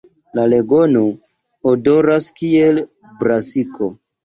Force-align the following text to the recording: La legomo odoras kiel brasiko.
La 0.37 0.45
legomo 0.53 1.03
odoras 1.73 2.27
kiel 2.41 2.83
brasiko. 3.23 3.93